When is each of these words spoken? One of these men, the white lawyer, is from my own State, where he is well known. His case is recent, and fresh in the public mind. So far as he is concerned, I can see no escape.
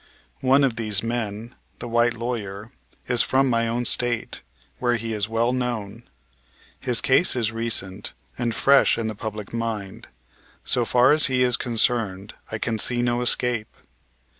One 0.39 0.63
of 0.63 0.77
these 0.77 1.03
men, 1.03 1.53
the 1.77 1.87
white 1.87 2.15
lawyer, 2.15 2.71
is 3.07 3.21
from 3.21 3.47
my 3.51 3.67
own 3.67 3.85
State, 3.85 4.41
where 4.79 4.95
he 4.95 5.13
is 5.13 5.29
well 5.29 5.53
known. 5.53 6.09
His 6.79 7.01
case 7.01 7.35
is 7.35 7.51
recent, 7.51 8.13
and 8.35 8.55
fresh 8.55 8.97
in 8.97 9.05
the 9.05 9.13
public 9.13 9.53
mind. 9.53 10.07
So 10.63 10.85
far 10.85 11.11
as 11.11 11.27
he 11.27 11.43
is 11.43 11.55
concerned, 11.55 12.33
I 12.51 12.57
can 12.57 12.79
see 12.79 13.03
no 13.03 13.21
escape. 13.21 13.71